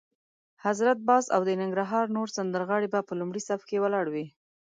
[0.65, 4.25] حضرت باز او د ننګرهار نور سندرغاړي به په لومړي صف کې ولاړ وي.